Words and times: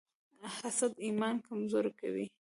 حسد 0.59 0.91
ایمان 1.05 1.35
کمزوری 1.47 1.91
کوي. 1.99 2.25